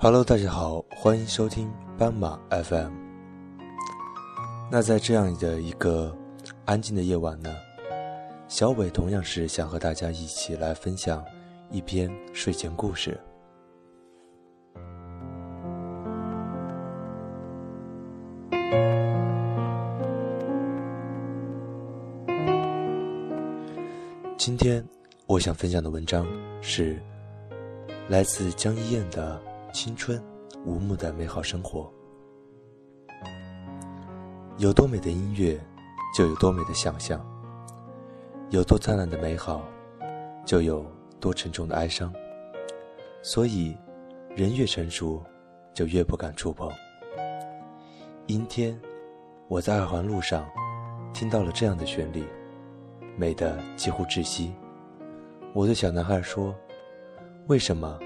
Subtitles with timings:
[0.00, 1.68] Hello，大家好，欢迎收听
[1.98, 2.92] 斑马 FM。
[4.70, 6.16] 那在这样的一个
[6.64, 7.52] 安静的夜晚呢，
[8.46, 11.24] 小伟同样是想和大家一起来分享
[11.68, 13.18] 一篇睡前故事。
[24.36, 24.86] 今天
[25.26, 26.24] 我想分享的文章
[26.62, 27.02] 是
[28.08, 29.47] 来自江一燕的。
[29.72, 30.22] 青春，
[30.64, 31.92] 无目的美好生活。
[34.56, 35.60] 有多美的音乐，
[36.16, 37.20] 就有多美的想象；
[38.50, 39.62] 有多灿烂的美好，
[40.44, 40.84] 就有
[41.20, 42.12] 多沉重的哀伤。
[43.22, 43.76] 所以，
[44.34, 45.22] 人越成熟，
[45.74, 46.70] 就越不敢触碰。
[48.26, 48.78] 阴天，
[49.48, 50.48] 我在二环路上
[51.12, 52.24] 听到了这样的旋律，
[53.16, 54.52] 美得几乎窒息。
[55.52, 56.54] 我对小男孩说
[57.48, 57.98] ：“为什么，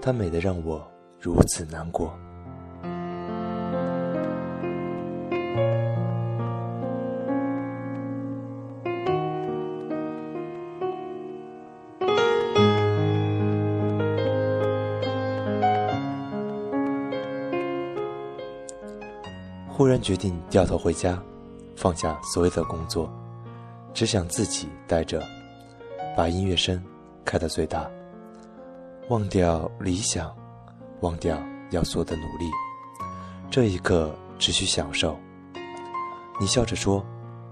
[0.00, 0.86] 它美得让我？”
[1.20, 2.12] 如此难过。
[19.68, 21.20] 忽然决定掉头回家，
[21.76, 23.08] 放下所有的工作，
[23.94, 25.22] 只想自己待着，
[26.16, 26.82] 把音乐声
[27.24, 27.88] 开到最大，
[29.08, 30.37] 忘掉理想。
[31.00, 32.50] 忘掉要做的努力，
[33.50, 35.18] 这一刻只需享受。
[36.40, 37.04] 你笑着说：“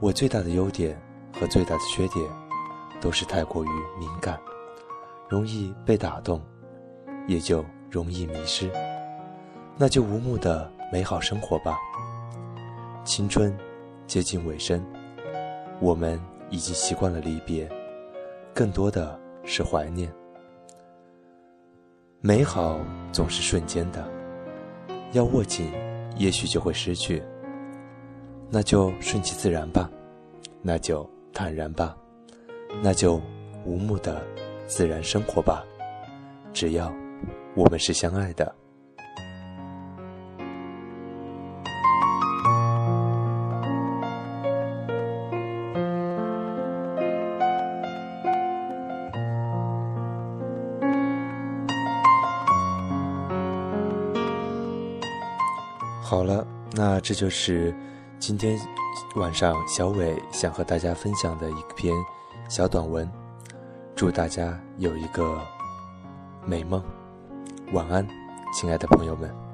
[0.00, 1.00] 我最大的优点
[1.38, 2.24] 和最大的缺点，
[3.00, 4.38] 都是太过于敏感，
[5.28, 6.42] 容易被打动，
[7.26, 8.70] 也就容易迷失。
[9.76, 11.78] 那就无目的美好生活吧。
[13.04, 13.56] 青春
[14.06, 14.84] 接近尾声，
[15.80, 17.68] 我们已经习惯了离别，
[18.54, 20.12] 更多的是怀念。”
[22.20, 22.80] 美好
[23.12, 24.04] 总是瞬间的，
[25.12, 25.72] 要握紧，
[26.16, 27.22] 也许就会失去。
[28.50, 29.88] 那就顺其自然吧，
[30.60, 31.96] 那就坦然吧，
[32.82, 33.20] 那就
[33.64, 34.20] 无目的
[34.66, 35.64] 自然生活吧。
[36.52, 36.92] 只要
[37.54, 38.52] 我们是相爱的。
[56.08, 56.42] 好了，
[56.72, 57.76] 那这就是
[58.18, 58.58] 今天
[59.16, 61.94] 晚上小伟想和大家分享的一篇
[62.48, 63.06] 小短文。
[63.94, 65.38] 祝大家有一个
[66.46, 66.82] 美梦，
[67.74, 68.08] 晚安，
[68.54, 69.47] 亲爱的朋友们。